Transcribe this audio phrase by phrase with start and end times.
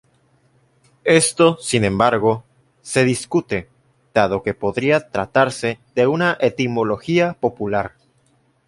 [1.05, 2.43] Esto, sin embargo,
[2.81, 3.69] se discute,
[4.15, 7.91] dado que podría tratarse de una etimología popular.